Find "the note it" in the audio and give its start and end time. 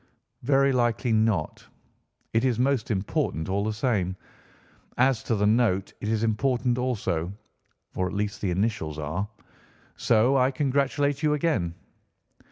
5.35-6.07